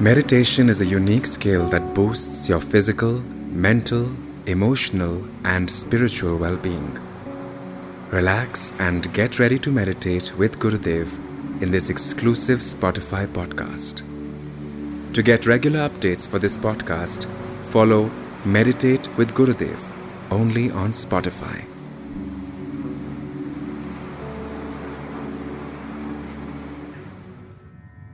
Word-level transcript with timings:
Meditation 0.00 0.68
is 0.68 0.80
a 0.80 0.84
unique 0.84 1.24
skill 1.24 1.68
that 1.68 1.94
boosts 1.94 2.48
your 2.48 2.60
physical, 2.60 3.20
mental, 3.52 4.10
emotional, 4.44 5.24
and 5.44 5.70
spiritual 5.70 6.36
well 6.36 6.56
being. 6.56 6.98
Relax 8.10 8.72
and 8.80 9.12
get 9.14 9.38
ready 9.38 9.56
to 9.56 9.70
meditate 9.70 10.36
with 10.36 10.58
Gurudev 10.58 11.06
in 11.62 11.70
this 11.70 11.90
exclusive 11.90 12.58
Spotify 12.58 13.28
podcast. 13.28 14.02
To 15.14 15.22
get 15.22 15.46
regular 15.46 15.88
updates 15.88 16.26
for 16.26 16.40
this 16.40 16.56
podcast, 16.56 17.28
follow 17.66 18.10
Meditate 18.44 19.08
with 19.16 19.32
Gurudev 19.32 19.78
only 20.32 20.72
on 20.72 20.90
Spotify. 20.90 21.64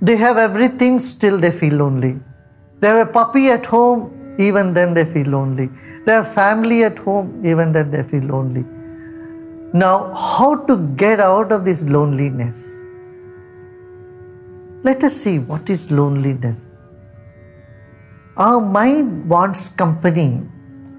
They 0.03 0.17
have 0.17 0.39
everything, 0.39 0.99
still 0.99 1.39
they 1.39 1.51
feel 1.51 1.75
lonely. 1.75 2.19
They 2.81 2.89
have 2.89 3.09
a 3.09 3.13
puppy 3.13 3.49
at 3.49 3.67
home, 3.67 4.37
even 4.39 4.73
then 4.73 4.95
they 4.95 5.05
feel 5.05 5.29
lonely. 5.29 5.69
They 6.07 6.13
have 6.13 6.33
family 6.33 6.85
at 6.85 6.99
home, 6.99 7.45
even 7.45 7.73
then 7.73 7.91
they 7.91 8.03
feel 8.03 8.25
lonely. 8.25 8.65
Now, 9.75 10.15
how 10.15 10.57
to 10.67 10.77
get 10.97 11.21
out 11.21 11.53
of 11.53 11.65
this 11.65 11.85
loneliness? 11.85 12.77
Let 14.83 15.05
us 15.05 15.15
see 15.15 15.39
what 15.39 15.69
is 15.69 15.91
loneliness. 15.91 16.57
Our 18.39 18.61
mind 18.61 19.29
wants 19.29 19.69
company 19.69 20.41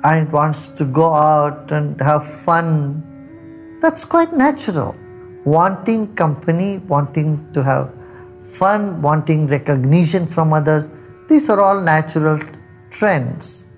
and 0.04 0.32
wants 0.32 0.70
to 0.70 0.86
go 0.86 1.14
out 1.16 1.72
and 1.72 2.00
have 2.00 2.32
fun. 2.44 3.02
That's 3.82 4.06
quite 4.06 4.34
natural. 4.34 4.96
Wanting 5.44 6.14
company, 6.14 6.78
wanting 6.78 7.52
to 7.54 7.64
have 7.64 7.92
fun, 8.56 9.02
wanting 9.02 9.48
recognition 9.48 10.28
from 10.28 10.54
others, 10.54 10.90
these 11.30 11.50
are 11.50 11.60
all 11.62 11.82
natural 11.82 12.40
trends. 12.90 13.70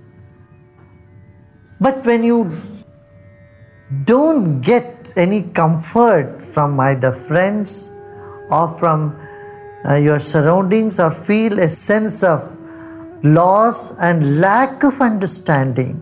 But 1.79 2.05
when 2.05 2.23
you 2.23 2.61
don't 4.05 4.61
get 4.61 5.13
any 5.15 5.43
comfort 5.43 6.41
from 6.53 6.79
either 6.79 7.11
friends 7.11 7.91
or 8.49 8.77
from 8.79 9.19
uh, 9.85 9.95
your 9.95 10.19
surroundings 10.19 10.99
or 10.99 11.11
feel 11.11 11.59
a 11.59 11.69
sense 11.69 12.23
of 12.23 12.49
loss 13.23 13.95
and 13.97 14.39
lack 14.39 14.83
of 14.83 15.01
understanding, 15.01 16.01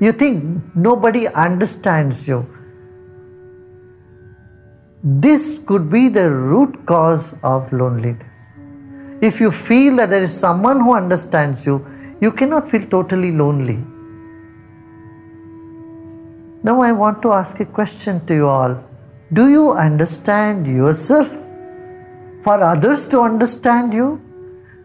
you 0.00 0.12
think 0.12 0.62
nobody 0.74 1.28
understands 1.28 2.26
you 2.26 2.46
this 5.02 5.58
could 5.66 5.90
be 5.90 6.08
the 6.08 6.30
root 6.30 6.86
cause 6.86 7.34
of 7.42 7.72
loneliness. 7.72 8.50
If 9.20 9.40
you 9.40 9.50
feel 9.50 9.96
that 9.96 10.10
there 10.10 10.22
is 10.22 10.32
someone 10.32 10.80
who 10.80 10.94
understands 10.94 11.66
you, 11.66 11.84
you 12.20 12.30
cannot 12.30 12.70
feel 12.70 12.82
totally 12.82 13.32
lonely. 13.32 13.78
Now, 16.62 16.80
I 16.82 16.92
want 16.92 17.20
to 17.22 17.32
ask 17.32 17.58
a 17.58 17.64
question 17.64 18.24
to 18.26 18.34
you 18.34 18.46
all 18.46 18.80
Do 19.32 19.48
you 19.48 19.72
understand 19.72 20.66
yourself 20.68 21.28
for 22.44 22.62
others 22.62 23.08
to 23.08 23.20
understand 23.20 23.92
you? 23.92 24.20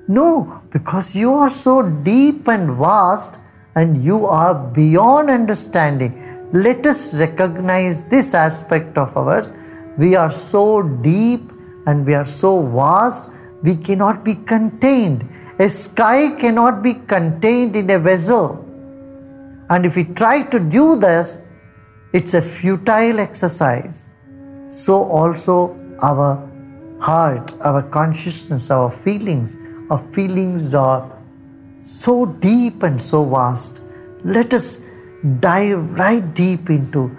No, 0.08 0.62
because 0.72 1.16
you 1.16 1.32
are 1.34 1.52
so 1.52 1.84
deep 1.84 2.48
and 2.48 2.72
vast 2.72 3.40
and 3.76 4.04
you 4.04 4.26
are 4.26 4.56
beyond 4.56 5.30
understanding. 5.30 6.14
Let 6.54 6.88
us 6.88 7.14
recognize 7.14 8.06
this 8.06 8.34
aspect 8.34 8.98
of 8.98 9.16
ours 9.16 9.52
we 9.98 10.16
are 10.16 10.32
so 10.32 10.82
deep 10.82 11.42
and 11.86 12.06
we 12.06 12.14
are 12.14 12.28
so 12.28 12.62
vast, 12.62 13.32
we 13.64 13.76
cannot 13.76 14.24
be 14.24 14.36
contained. 14.36 15.28
A 15.60 15.70
sky 15.70 16.36
cannot 16.40 16.84
be 16.84 16.94
contained 16.94 17.76
in 17.76 17.90
a 17.90 17.98
vessel. 17.98 18.64
And 19.70 19.86
if 19.86 19.96
we 19.96 20.04
try 20.04 20.44
to 20.44 20.60
do 20.60 20.96
this, 20.96 21.44
it's 22.14 22.34
a 22.34 22.42
futile 22.42 23.20
exercise. 23.20 24.10
So 24.70 25.04
also 25.04 25.78
our 26.02 26.48
heart, 27.00 27.54
our 27.62 27.82
consciousness, 27.82 28.70
our 28.70 28.92
feelings, 28.92 29.56
our 29.90 30.00
feelings 30.14 30.74
are 30.74 31.12
so 31.82 32.26
deep 32.26 32.84
and 32.84 33.02
so 33.02 33.24
vast. 33.26 33.82
Let 34.24 34.54
us 34.54 34.86
dive 35.40 35.94
right 35.94 36.34
deep 36.34 36.70
into 36.70 37.16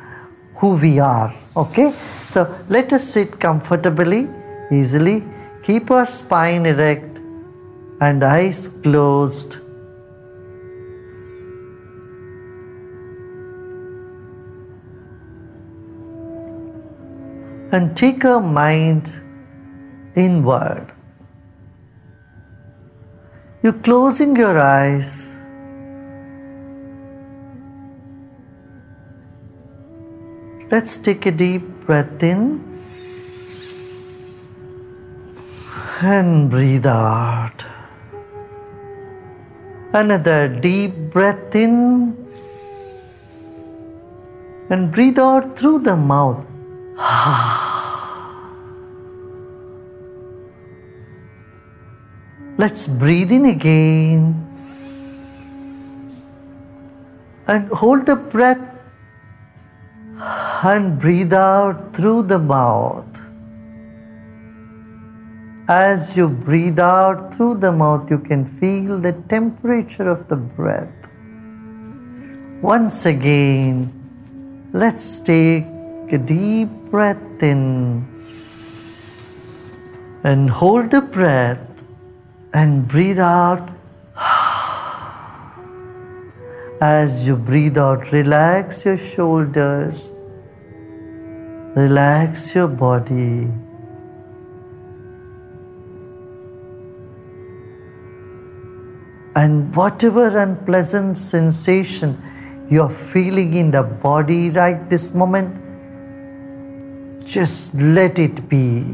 who 0.59 0.75
we 0.75 0.99
are. 0.99 1.33
Okay? 1.57 1.93
So 1.93 2.55
let 2.69 2.93
us 2.93 3.09
sit 3.09 3.39
comfortably, 3.41 4.29
easily, 4.71 5.25
keep 5.63 5.91
our 5.91 6.07
spine 6.07 6.67
erect 6.67 7.19
and 8.01 8.23
eyes 8.23 8.69
closed. 8.69 9.57
And 17.71 17.97
take 17.97 18.25
our 18.25 18.41
mind 18.41 19.13
inward. 20.17 20.87
You're 23.63 23.75
closing 23.75 24.35
your 24.37 24.59
eyes 24.59 25.28
Let's 30.71 30.99
take 30.99 31.25
a 31.25 31.31
deep 31.31 31.63
breath 31.87 32.23
in 32.23 32.61
and 36.03 36.51
breathe 36.51 36.85
out. 36.85 37.65
Another 39.95 40.47
deep 40.47 40.93
breath 41.11 41.55
in 41.55 42.15
and 44.69 44.93
breathe 44.93 45.19
out 45.19 45.59
through 45.59 45.79
the 45.79 45.97
mouth. 45.97 46.45
Let's 52.59 52.89
breathe 52.89 53.33
in 53.33 53.47
again 53.47 54.47
and 57.47 57.69
hold 57.69 58.05
the 58.05 58.17
breath 58.17 58.78
and 60.65 60.99
breathe 60.99 61.33
out 61.33 61.95
through 61.95 62.23
the 62.23 62.39
mouth. 62.39 63.05
As 65.69 66.17
you 66.17 66.29
breathe 66.29 66.81
out 66.81 67.35
through 67.35 67.59
the 67.59 67.71
mouth, 67.71 68.11
you 68.11 68.19
can 68.19 68.45
feel 68.45 68.99
the 68.99 69.13
temperature 69.29 70.09
of 70.09 70.27
the 70.29 70.37
breath. 70.37 70.89
Once 72.61 73.07
again, 73.07 73.93
let's 74.73 75.21
take 75.21 75.65
a 76.11 76.19
deep 76.19 76.69
breath 76.91 77.43
in 77.43 78.05
and 80.25 80.51
hold 80.51 80.91
the 80.91 81.01
breath 81.01 81.85
and 82.53 82.89
breathe 82.89 83.21
out. 83.21 83.69
As 86.81 87.27
you 87.27 87.37
breathe 87.37 87.79
out, 87.79 88.11
relax 88.11 88.85
your 88.85 88.97
shoulders 88.97 90.18
Relax 91.79 92.57
your 92.57 92.67
body. 92.67 93.47
And 99.37 99.77
whatever 99.77 100.27
unpleasant 100.39 101.17
sensation 101.17 102.21
you're 102.69 102.91
feeling 103.13 103.55
in 103.55 103.71
the 103.71 103.85
body 103.85 104.51
right 104.51 104.91
this 104.91 105.15
moment, 105.15 105.55
just 107.25 107.75
let 107.75 108.19
it 108.19 108.49
be. 108.49 108.85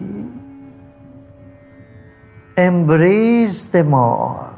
Embrace 2.59 3.65
them 3.65 3.95
all. 3.95 4.54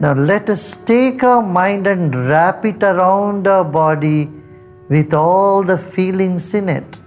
Now 0.00 0.14
let 0.14 0.48
us 0.48 0.78
take 0.78 1.22
our 1.22 1.42
mind 1.42 1.86
and 1.86 2.14
wrap 2.26 2.64
it 2.64 2.82
around 2.82 3.46
our 3.46 3.64
body 3.64 4.30
with 4.88 5.12
all 5.12 5.62
the 5.62 5.76
feelings 5.76 6.54
in 6.54 6.70
it. 6.70 6.98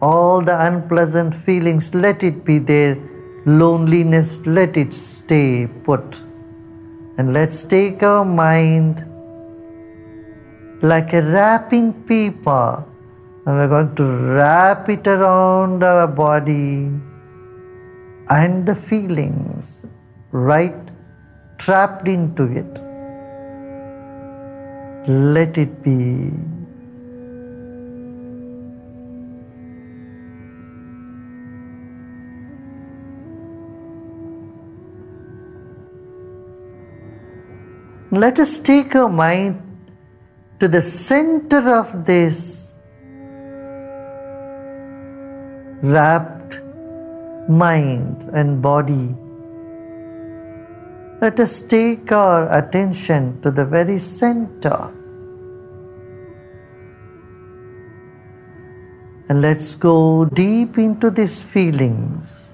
All 0.00 0.40
the 0.40 0.58
unpleasant 0.66 1.34
feelings, 1.34 1.94
let 1.94 2.22
it 2.22 2.42
be 2.42 2.58
there. 2.58 2.96
Loneliness, 3.44 4.46
let 4.46 4.78
it 4.78 4.94
stay 4.94 5.68
put. 5.84 6.22
And 7.18 7.34
let's 7.34 7.64
take 7.64 8.02
our 8.02 8.24
mind 8.24 9.04
like 10.82 11.12
a 11.12 11.20
wrapping 11.20 11.92
paper. 12.04 12.82
And 13.44 13.56
we're 13.56 13.68
going 13.68 13.94
to 13.96 14.04
wrap 14.04 14.88
it 14.88 15.06
around 15.06 15.84
our 15.84 16.08
body 16.08 16.90
and 18.30 18.64
the 18.64 18.74
feelings 18.74 19.84
right 20.32 20.89
trapped 21.60 22.08
into 22.08 22.44
it. 22.60 22.78
Let 25.06 25.58
it 25.58 25.82
be. 25.82 26.30
Let 38.10 38.40
us 38.40 38.58
take 38.58 38.96
our 38.96 39.08
mind 39.08 39.60
to 40.60 40.66
the 40.66 40.80
center 40.80 41.60
of 41.74 42.04
this 42.04 42.74
wrapped 45.82 46.58
mind 47.48 48.22
and 48.32 48.60
body. 48.60 49.14
Let 51.20 51.38
us 51.38 51.60
take 51.60 52.10
our 52.12 52.48
attention 52.48 53.42
to 53.42 53.50
the 53.50 53.66
very 53.66 53.98
center. 53.98 54.90
And 59.28 59.42
let's 59.42 59.74
go 59.74 60.24
deep 60.24 60.78
into 60.78 61.10
these 61.10 61.44
feelings. 61.44 62.50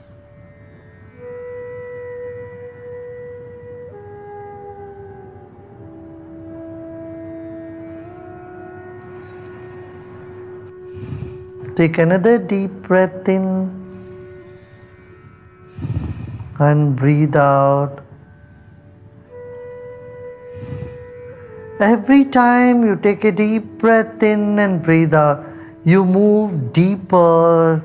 Take 11.76 11.98
another 11.98 12.38
deep 12.38 12.72
breath 12.82 13.28
in 13.28 13.70
and 16.58 16.96
breathe 16.96 17.36
out. 17.36 18.06
Every 21.78 22.25
time 22.25 22.84
you 22.84 22.96
take 22.96 23.23
a 23.25 23.32
deep 23.32 23.64
breath 23.76 24.23
in 24.23 24.58
and 24.58 24.82
breathe 24.82 25.12
out, 25.12 25.44
you 25.84 26.06
move 26.06 26.73
deeper 26.73 27.84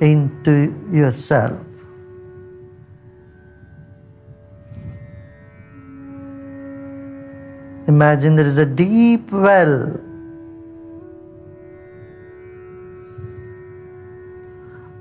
into 0.00 0.74
yourself. 0.90 1.60
Imagine 7.86 8.34
there 8.34 8.44
is 8.44 8.58
a 8.58 8.66
deep 8.66 9.30
well 9.30 10.00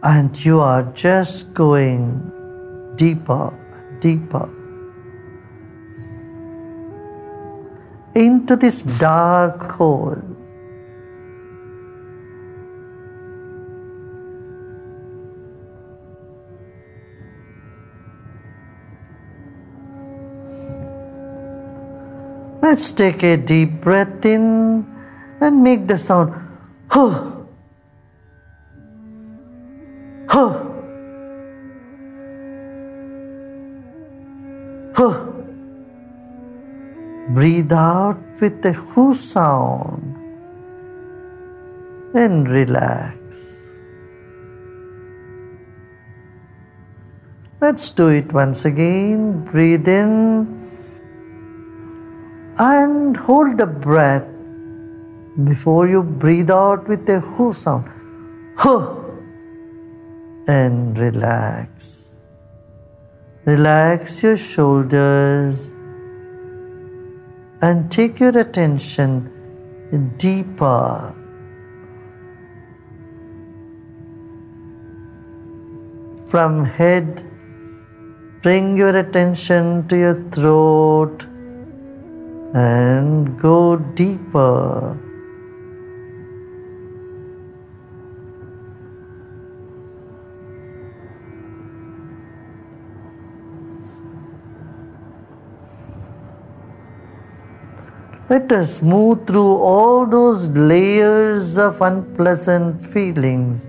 and 0.03 0.45
you 0.45 0.59
are 0.59 0.83
just 0.93 1.55
going 1.55 2.21
deeper, 2.97 3.51
deeper 3.99 4.47
into 8.15 8.55
this 8.55 8.81
dark 8.81 9.71
hole. 9.71 10.17
Let's 22.61 22.91
take 22.91 23.21
a 23.21 23.37
deep 23.37 23.81
breath 23.81 24.25
in 24.25 24.85
and 25.39 25.61
make 25.61 25.85
the 25.85 25.97
sound. 25.97 26.33
Huh. 26.87 27.35
Breathe 37.29 37.73
out 37.73 38.17
with 38.39 38.61
the 38.61 38.73
who 38.73 39.15
sound 39.15 40.15
and 42.13 42.47
relax. 42.47 43.15
Let's 47.59 47.89
do 47.89 48.09
it 48.09 48.31
once 48.31 48.65
again. 48.65 49.43
Breathe 49.45 49.87
in 49.87 50.69
and 52.59 53.17
hold 53.17 53.57
the 53.57 53.65
breath 53.65 54.27
before 55.43 55.87
you 55.87 56.03
breathe 56.03 56.51
out 56.51 56.87
with 56.87 57.07
the 57.07 57.21
who 57.21 57.53
sound. 57.53 57.89
Huh. 58.55 58.95
And 60.47 60.95
relax. 60.95 62.15
Relax 63.45 64.21
your 64.21 64.37
shoulders 64.37 65.74
and 67.65 67.91
take 67.91 68.19
your 68.19 68.37
attention 68.37 69.13
deeper. 70.23 71.13
From 76.29 76.65
head, 76.65 77.23
bring 78.43 78.77
your 78.77 78.95
attention 78.99 79.87
to 79.87 79.97
your 79.97 80.15
throat 80.35 81.25
and 82.53 83.39
go 83.39 83.77
deeper. 83.77 84.97
Let 98.27 98.51
us 98.51 98.81
move 98.81 99.27
through 99.27 99.57
all 99.57 100.07
those 100.07 100.49
layers 100.49 101.59
of 101.59 101.79
unpleasant 101.79 102.83
feelings 102.91 103.67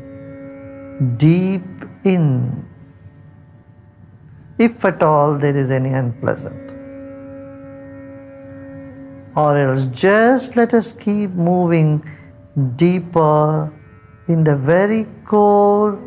deep 1.18 1.60
in, 2.04 2.64
if 4.58 4.82
at 4.82 5.02
all 5.02 5.36
there 5.36 5.54
is 5.54 5.70
any 5.70 5.90
unpleasant. 5.90 6.70
Or 9.36 9.58
else 9.58 9.88
just 9.88 10.56
let 10.56 10.72
us 10.72 10.90
keep 10.90 11.32
moving 11.32 12.02
deeper 12.76 13.70
in 14.26 14.42
the 14.42 14.56
very 14.56 15.06
core 15.26 15.98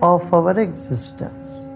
of 0.00 0.32
our 0.32 0.58
existence. 0.58 1.67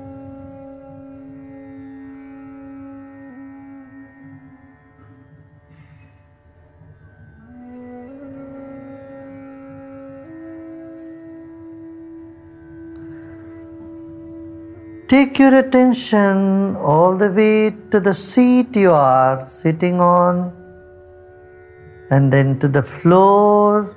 Take 15.13 15.39
your 15.39 15.59
attention 15.59 16.75
all 16.77 17.19
the 17.19 17.31
way 17.31 17.69
to 17.91 18.01
the 18.01 18.15
seat 18.15 18.75
you 18.75 18.93
are 18.93 19.47
sitting 19.47 20.01
on, 20.01 20.39
and 22.09 22.33
then 22.33 22.59
to 22.61 22.67
the 22.67 22.83
floor. 22.83 23.95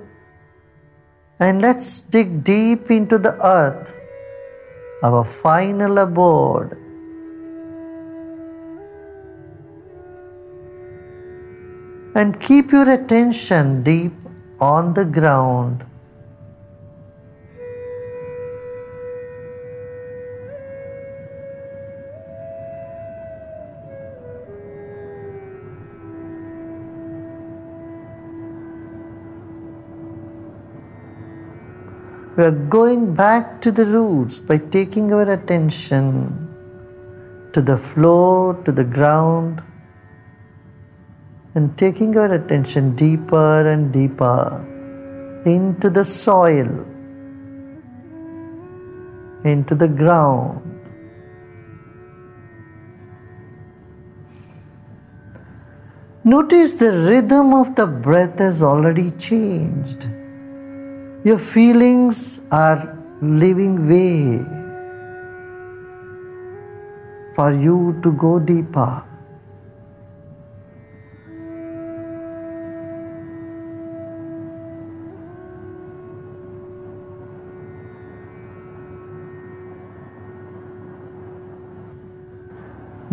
And 1.40 1.62
let's 1.62 2.02
dig 2.02 2.44
deep 2.44 2.92
into 2.92 3.18
the 3.18 3.34
earth, 3.42 3.98
our 5.04 5.24
final 5.24 6.00
abode. 6.00 6.76
And 12.14 12.42
keep 12.42 12.74
your 12.74 12.90
attention 12.92 13.84
deep 13.84 14.12
on 14.60 14.94
the 14.94 15.06
ground 15.06 15.86
We 32.38 32.44
are 32.44 32.52
going 32.52 33.16
back 33.16 33.62
to 33.62 33.72
the 33.72 33.86
roots 33.86 34.40
by 34.40 34.58
taking 34.58 35.14
our 35.14 35.32
attention 35.32 36.46
to 37.54 37.62
the 37.62 37.78
floor, 37.78 38.62
to 38.66 38.74
the 38.74 38.84
ground, 38.84 39.62
and 41.54 41.78
taking 41.78 42.18
our 42.18 42.34
attention 42.34 42.94
deeper 42.98 43.66
and 43.66 43.94
deeper 43.94 44.62
into 45.46 45.90
the 45.90 46.04
soil, 46.04 46.68
into 49.46 49.74
the 49.74 49.88
ground. 49.88 50.62
Notice 56.26 56.74
the 56.74 56.92
rhythm 56.92 57.54
of 57.54 57.76
the 57.76 57.88
breath 57.88 58.40
has 58.40 58.62
already 58.62 59.12
changed. 59.12 60.06
Your 61.26 61.40
feelings 61.40 62.42
are 62.52 62.96
living 63.20 63.90
way 63.90 64.46
for 67.36 67.52
you 67.52 68.00
to 68.04 68.12
go 68.12 68.38
deeper. 68.38 69.04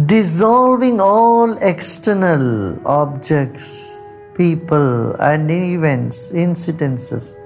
dissolving 0.06 1.00
all 1.00 1.56
external 1.58 2.86
objects, 2.86 3.96
people, 4.34 5.14
and 5.14 5.50
events, 5.50 6.30
incidences, 6.30 7.36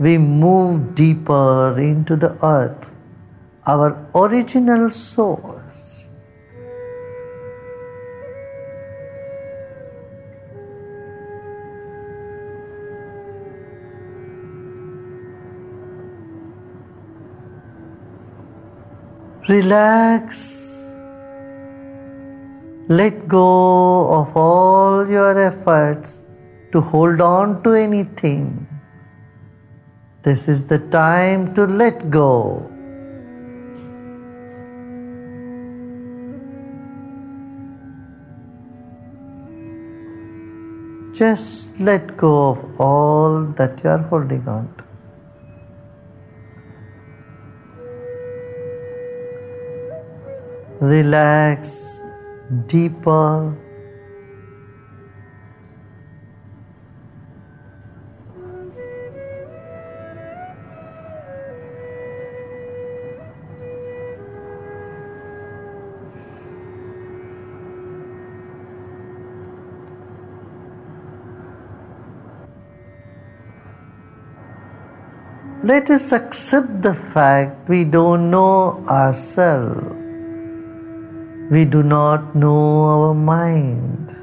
we 0.00 0.16
move 0.18 0.94
deeper 0.94 1.76
into 1.78 2.16
the 2.16 2.32
earth, 2.44 2.90
our 3.66 3.88
original 4.14 4.90
source. 4.90 6.10
Relax 19.48 20.70
let 22.90 23.28
go 23.28 24.10
of 24.12 24.36
all 24.36 25.08
your 25.08 25.38
efforts 25.40 26.22
to 26.72 26.80
hold 26.80 27.20
on 27.20 27.62
to 27.62 27.74
anything. 27.74 28.66
This 30.22 30.48
is 30.48 30.66
the 30.66 30.78
time 30.90 31.54
to 31.54 31.64
let 31.64 32.10
go. 32.10 32.70
Just 41.14 41.80
let 41.80 42.18
go 42.18 42.50
of 42.50 42.80
all 42.80 43.44
that 43.56 43.82
you 43.82 43.88
are 43.90 43.98
holding 43.98 44.46
on 44.46 44.68
to. 44.76 44.84
Relax 50.80 52.02
deeper. 52.66 53.54
Let 75.62 75.90
us 75.90 76.12
accept 76.12 76.82
the 76.82 76.94
fact 76.94 77.68
we 77.68 77.84
don't 77.84 78.30
know 78.30 78.84
ourselves 78.88 80.00
we 81.50 81.64
do 81.64 81.82
not 81.82 82.36
know 82.36 82.84
our 82.88 83.12
mind. 83.12 84.16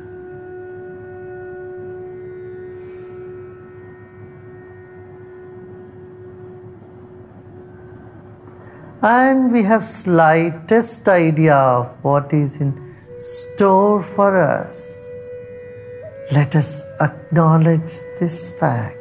And 9.02 9.52
we 9.52 9.64
have 9.64 9.84
slightest 9.84 11.08
idea 11.10 11.56
of 11.56 12.04
what 12.04 12.34
is 12.34 12.62
in 12.62 12.72
store 13.20 14.04
for 14.04 14.38
us. 14.42 14.80
Let 16.32 16.56
us 16.56 16.86
acknowledge 17.02 18.00
this 18.22 18.50
fact 18.58 18.97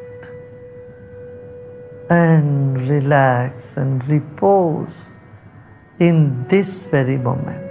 and 2.09 2.89
relax 2.89 3.77
and 3.77 4.07
repose 4.09 5.09
in 5.99 6.47
this 6.49 6.87
very 6.87 7.17
moment. 7.17 7.67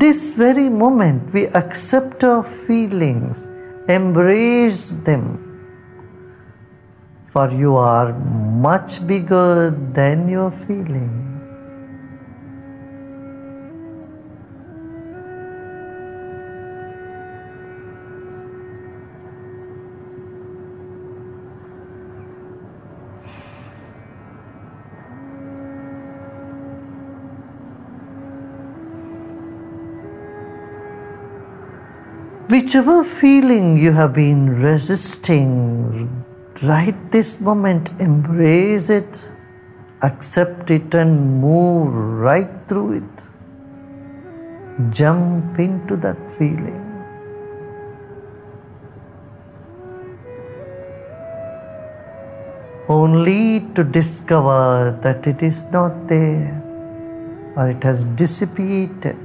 this 0.00 0.34
very 0.34 0.68
moment 0.68 1.32
we 1.34 1.46
accept 1.48 2.24
our 2.24 2.42
feelings, 2.42 3.46
embrace 3.86 4.92
them. 4.92 5.49
For 7.32 7.48
you 7.48 7.76
are 7.76 8.12
much 8.12 9.06
bigger 9.06 9.70
than 9.70 10.28
your 10.28 10.50
feeling. 10.50 11.30
Whichever 32.48 33.04
feeling 33.04 33.78
you 33.78 33.92
have 33.92 34.14
been 34.14 34.60
resisting, 34.60 36.24
right 36.62 36.96
this 37.10 37.40
moment, 37.40 37.88
embrace 38.00 38.90
it, 38.90 39.30
accept 40.02 40.70
it, 40.70 40.94
and 40.94 41.40
move 41.40 41.94
right 41.94 42.50
through 42.68 42.98
it. 42.98 44.92
Jump 44.92 45.58
into 45.58 45.96
that 45.96 46.16
feeling. 46.36 46.86
Only 52.88 53.60
to 53.74 53.84
discover 53.84 54.98
that 55.02 55.26
it 55.26 55.42
is 55.42 55.64
not 55.70 56.08
there 56.08 56.60
or 57.56 57.70
it 57.70 57.82
has 57.84 58.04
dissipated. 58.04 59.16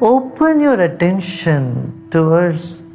open 0.00 0.60
your 0.60 0.75
attention 0.86 2.08
towards 2.10 2.88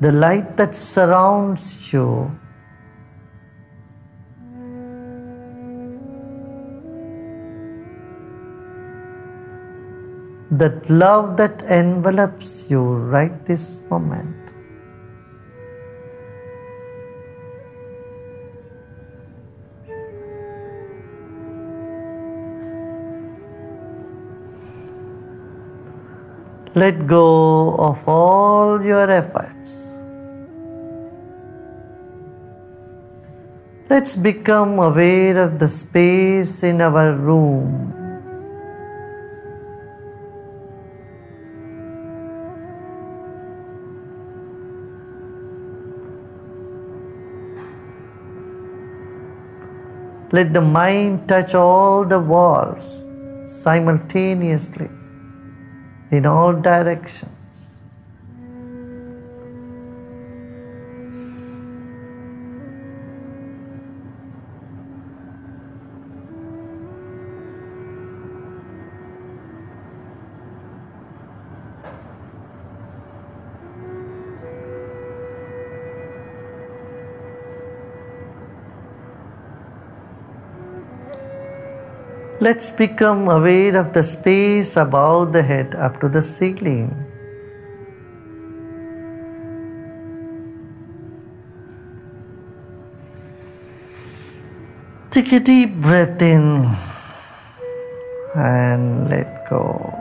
the 0.00 0.12
light 0.12 0.56
that 0.56 0.74
surrounds 0.76 1.92
you. 1.92 2.30
That 10.50 10.88
love 10.88 11.36
that 11.38 11.62
envelops 11.64 12.70
you 12.70 12.82
right 12.84 13.34
this 13.46 13.82
moment. 13.90 14.43
Let 26.74 27.06
go 27.06 27.76
of 27.78 28.02
all 28.08 28.82
your 28.84 29.08
efforts. 29.08 29.94
Let's 33.88 34.16
become 34.16 34.80
aware 34.80 35.38
of 35.38 35.60
the 35.60 35.68
space 35.68 36.64
in 36.64 36.80
our 36.80 37.12
room. 37.14 37.94
Let 50.32 50.52
the 50.52 50.60
mind 50.60 51.28
touch 51.28 51.54
all 51.54 52.04
the 52.04 52.18
walls 52.18 53.06
simultaneously 53.46 54.88
in 56.10 56.26
all 56.26 56.52
directions. 56.52 57.33
Let's 82.44 82.72
become 82.72 83.28
aware 83.28 83.74
of 83.74 83.94
the 83.94 84.02
space 84.02 84.76
above 84.76 85.32
the 85.32 85.42
head 85.42 85.74
up 85.74 85.98
to 86.00 86.10
the 86.10 86.22
ceiling. 86.22 86.92
Take 95.10 95.32
a 95.32 95.40
deep 95.40 95.72
breath 95.80 96.20
in 96.20 96.68
and 98.36 99.08
let 99.08 99.48
go. 99.48 99.93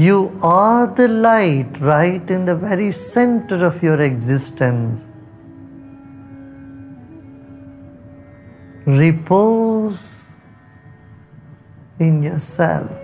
You 0.00 0.18
are 0.40 0.86
the 0.86 1.08
light 1.08 1.78
right 1.78 2.30
in 2.30 2.46
the 2.46 2.54
very 2.56 2.90
center 2.90 3.66
of 3.66 3.82
your 3.82 4.00
existence. 4.00 5.04
Repose 8.86 10.24
in 11.98 12.22
yourself. 12.22 12.99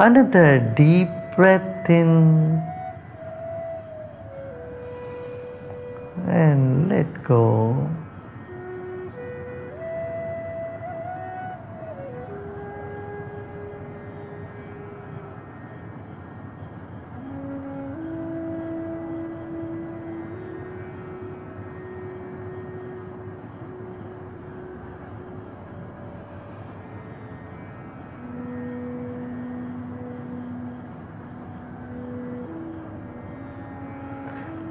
Another 0.00 0.60
deep 0.76 1.08
breath 1.34 1.90
in 1.90 2.62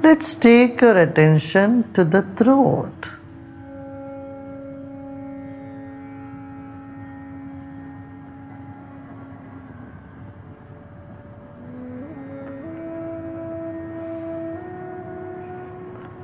Let's 0.08 0.36
take 0.36 0.80
your 0.80 0.96
attention 0.96 1.92
to 1.92 2.02
the 2.02 2.22
throat. 2.22 2.96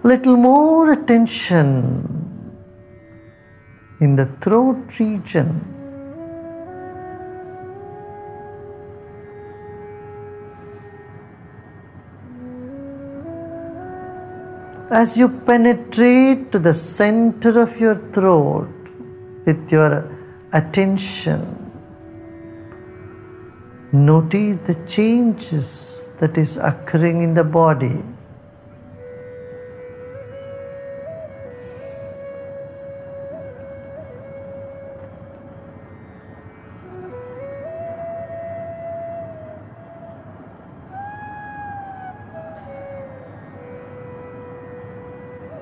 Little 0.02 0.38
more 0.38 0.92
attention 0.92 1.68
in 4.00 4.16
the 4.16 4.24
throat 4.40 4.98
region. 4.98 5.73
As 15.00 15.16
you 15.18 15.28
penetrate 15.46 16.52
to 16.52 16.58
the 16.60 16.72
center 16.72 17.60
of 17.60 17.80
your 17.80 17.96
throat 18.14 18.68
with 19.44 19.72
your 19.72 20.08
attention, 20.52 21.40
notice 23.92 24.56
the 24.68 24.76
changes 24.86 26.08
that 26.20 26.38
is 26.38 26.56
occurring 26.58 27.22
in 27.22 27.34
the 27.34 27.42
body. 27.42 27.96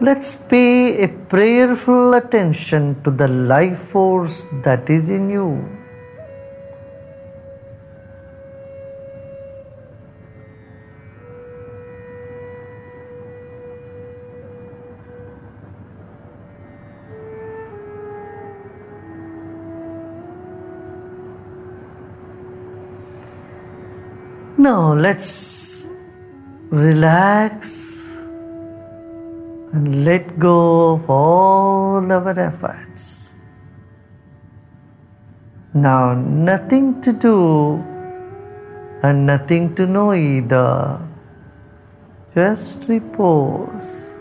Let's 0.03 0.35
pay 0.35 1.05
a 1.05 1.09
prayerful 1.31 2.15
attention 2.15 3.01
to 3.05 3.11
the 3.13 3.29
life 3.29 3.79
force 3.95 4.49
that 4.65 4.91
is 4.91 5.09
in 5.09 5.31
you. 5.31 5.63
Now 24.59 24.95
let's 24.95 25.87
relax 26.71 27.82
and 29.73 30.05
let 30.05 30.39
go 30.39 30.95
of 30.95 31.09
all 31.09 32.13
our 32.13 32.39
efforts. 32.39 33.39
Now, 35.75 36.13
nothing 36.15 37.01
to 37.01 37.13
do 37.13 37.83
and 39.03 39.27
nothing 39.27 39.75
to 39.77 39.87
know 39.87 40.13
either. 40.13 41.01
Just 42.35 42.87
repose. 42.89 44.12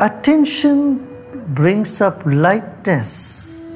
Attention 0.00 1.06
brings 1.52 2.00
up 2.00 2.22
lightness. 2.24 3.68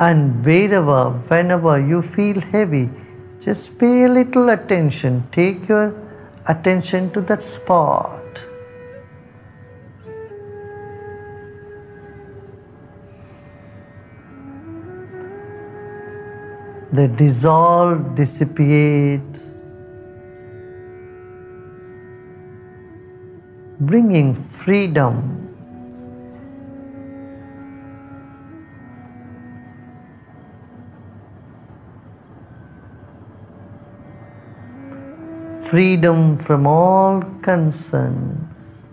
And 0.00 0.44
wherever, 0.44 1.10
whenever 1.28 1.78
you 1.78 2.02
feel 2.02 2.40
heavy, 2.40 2.90
just 3.40 3.78
pay 3.78 4.02
a 4.02 4.08
little 4.08 4.48
attention. 4.48 5.22
Take 5.30 5.68
your 5.68 5.94
attention 6.48 7.10
to 7.12 7.20
that 7.20 7.44
spot. 7.44 8.19
They 17.00 17.06
dissolve, 17.16 18.14
dissipate, 18.14 19.20
bringing 23.80 24.34
freedom. 24.34 25.46
Freedom 35.70 36.36
from 36.36 36.66
all 36.66 37.22
concerns, 37.40 38.84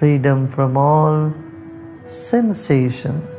freedom 0.00 0.48
from 0.48 0.76
all 0.76 1.32
sensations. 2.06 3.37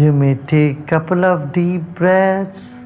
You 0.00 0.12
may 0.14 0.34
take 0.34 0.78
a 0.78 0.82
couple 0.84 1.26
of 1.26 1.52
deep 1.52 1.82
breaths. 1.94 2.80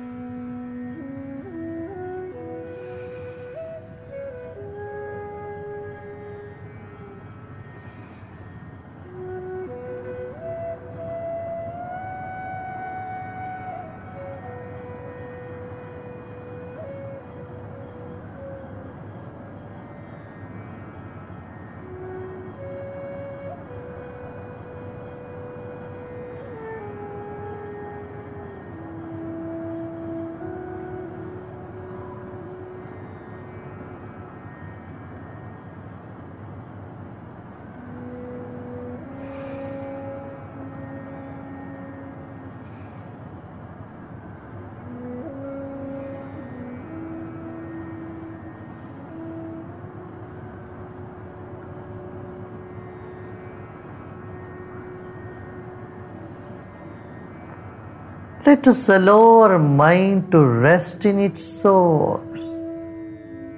Let 58.46 58.68
us 58.68 58.90
allow 58.90 59.40
our 59.44 59.59
mind 59.59 60.30
to 60.33 60.44
rest 60.44 61.07
in 61.07 61.18
its 61.18 61.42
source. 61.42 62.46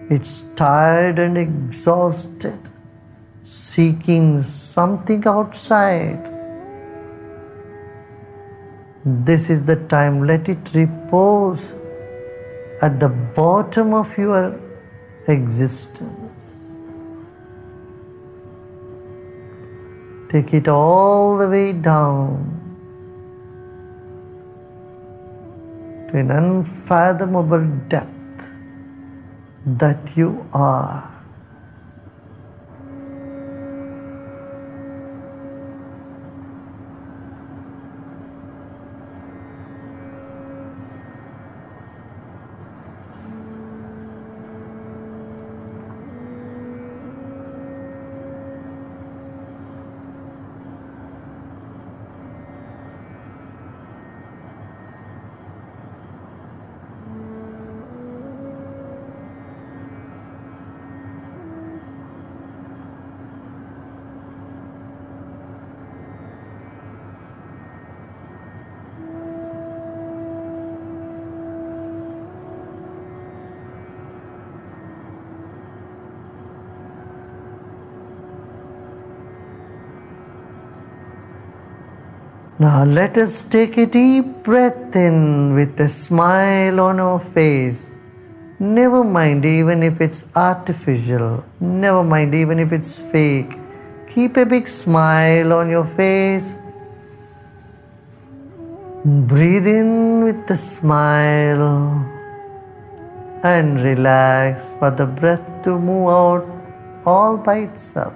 It's 0.09 0.45
tired 0.55 1.19
and 1.19 1.37
exhausted, 1.37 2.61
seeking 3.43 4.43
something 4.43 5.27
outside. 5.27 6.23
This 9.05 9.51
is 9.51 9.67
the 9.67 9.75
time, 9.89 10.25
let 10.25 10.49
it 10.49 10.73
repose 10.73 11.75
at 12.81 13.01
the 13.01 13.09
bottom 13.09 13.93
of 13.93 14.17
your 14.17 14.55
existence. 15.27 16.63
Take 20.31 20.55
it 20.55 20.69
all 20.69 21.39
the 21.39 21.49
way 21.49 21.73
down 21.73 22.66
to 26.17 26.21
an 26.21 26.31
unfathomable 26.31 27.67
depth 27.89 28.49
that 29.67 30.17
you 30.17 30.47
are. 30.55 31.16
Now 82.59 82.85
let 82.85 83.19
us 83.19 83.45
take 83.45 83.77
a 83.77 83.85
deep 83.85 84.25
breath 84.43 84.97
in 84.97 85.53
with 85.53 85.79
a 85.79 85.91
smile 85.91 86.81
on 86.81 86.99
our 86.99 87.21
face. 87.21 87.91
Never 88.59 89.05
mind, 89.05 89.45
even 89.45 89.83
if 89.83 90.01
it's 90.01 90.35
artificial. 90.35 91.45
Never 91.61 92.03
mind, 92.03 92.35
even 92.35 92.59
if 92.59 92.73
it's 92.73 92.99
fake. 92.99 93.53
Keep 94.09 94.39
a 94.39 94.47
big 94.47 94.69
smile 94.69 95.53
on 95.53 95.69
your 95.69 95.85
face. 95.85 96.57
Breathe 99.05 99.67
in 99.67 100.25
with 100.25 100.47
the 100.47 100.57
smile 100.57 101.69
and 103.45 103.83
relax 103.83 104.73
for 104.79 104.91
the 104.91 105.05
breath 105.05 105.45
to 105.65 105.79
move 105.79 106.09
out 106.09 106.47
all 107.05 107.37
by 107.37 107.59
itself. 107.59 108.15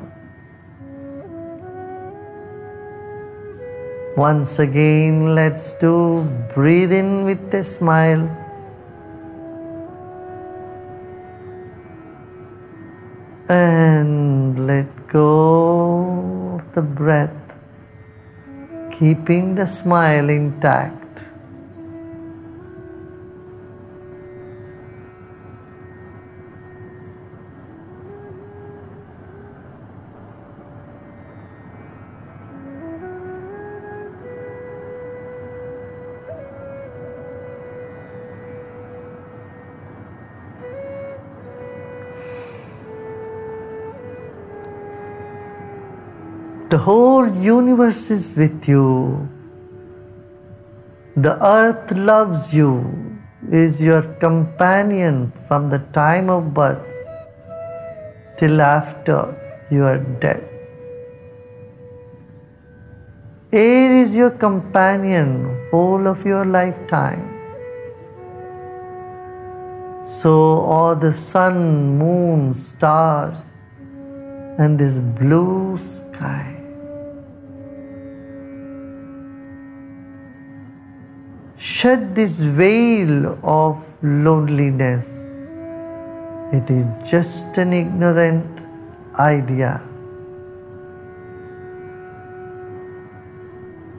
Once 4.17 4.59
again, 4.59 5.37
let's 5.37 5.79
do 5.79 6.27
breathe 6.53 6.93
in 6.93 7.25
with 7.25 7.55
a 7.55 7.63
smile. 7.63 8.27
And 13.49 14.67
let 14.67 14.87
go 15.09 16.59
of 16.59 16.75
the 16.75 16.83
breath, 16.83 17.55
keeping 18.99 19.55
the 19.55 19.67
smile 19.67 20.29
intact. 20.29 21.00
The 46.71 46.79
whole 46.79 47.29
universe 47.29 48.13
is 48.13 48.37
with 48.37 48.69
you. 48.69 49.29
The 51.17 51.33
earth 51.45 51.91
loves 51.91 52.55
you, 52.55 52.85
is 53.51 53.83
your 53.83 54.03
companion 54.25 55.33
from 55.49 55.69
the 55.69 55.81
time 55.93 56.31
of 56.31 56.55
birth 56.55 56.87
till 58.39 58.61
after 58.61 59.35
you 59.69 59.83
are 59.83 59.99
dead. 60.21 60.45
Air 63.53 63.97
is 63.97 64.15
your 64.15 64.31
companion 64.31 65.51
whole 65.73 66.07
of 66.07 66.25
your 66.25 66.45
lifetime. 66.45 67.27
So 70.05 70.61
are 70.67 70.95
the 70.95 71.13
sun, 71.13 71.99
moon, 71.99 72.55
stars, 72.55 73.55
and 74.57 74.79
this 74.79 75.01
blue 75.19 75.77
sky. 75.79 76.60
shed 81.61 82.15
this 82.15 82.41
veil 82.41 83.39
of 83.45 83.85
loneliness. 84.03 85.19
It 86.53 86.71
is 86.71 87.11
just 87.11 87.59
an 87.59 87.75
ignorant 87.75 88.47
idea. 89.19 89.83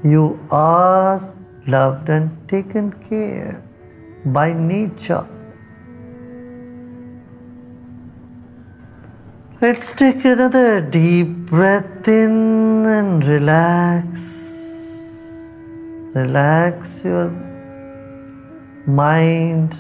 You 0.04 0.40
are 0.50 1.22
loved 1.68 2.10
and 2.10 2.32
taken 2.50 2.92
care 3.08 3.62
by 4.26 4.54
nature. 4.54 5.28
Let's 9.62 9.94
take 9.94 10.26
another 10.26 10.82
deep 10.82 11.28
breath 11.28 12.08
in 12.08 12.88
and 12.88 13.24
relax. 13.24 14.42
Relax 16.16 17.06
your 17.06 17.51
mind, 18.88 19.76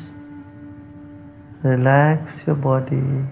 relax 1.63 2.45
your 2.45 2.55
body. 2.55 3.25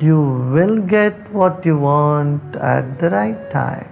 You 0.00 0.20
will 0.52 0.80
get 0.80 1.14
what 1.30 1.64
you 1.64 1.78
want 1.78 2.56
at 2.56 2.98
the 2.98 3.10
right 3.10 3.50
time. 3.50 3.86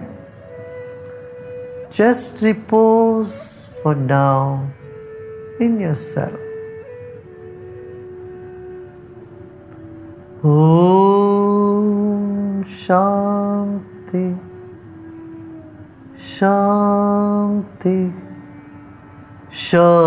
Just 1.91 2.41
repose 2.41 3.69
for 3.81 3.95
now 3.95 4.67
in 5.59 5.79
yourself. 5.79 6.39
Om 10.43 11.63
Shanti 12.67 14.35
Shanti 16.19 18.11
Shanti 19.51 20.03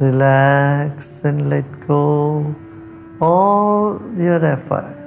Relax 0.00 1.24
and 1.24 1.50
let 1.50 1.64
go 1.88 2.54
all 3.20 4.00
your 4.16 4.44
efforts. 4.44 4.97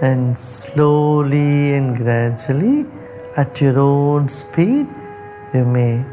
And 0.00 0.38
slowly 0.38 1.74
and 1.74 1.96
gradually 1.96 2.86
at 3.36 3.60
your 3.60 3.78
own 3.78 4.28
speed 4.28 4.86
you 5.52 5.64
may 5.64 6.04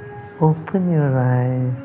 open 0.42 0.92
your 0.92 1.18
eyes 1.20 1.85